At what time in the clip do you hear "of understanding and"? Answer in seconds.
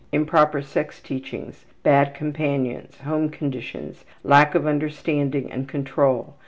4.55-5.69